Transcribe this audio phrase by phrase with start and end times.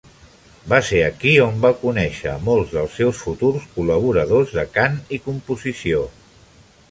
[0.71, 5.23] Va ser aquí on van conèixer a molts dels seus futurs col·laboradors de cant i
[5.29, 6.01] composició.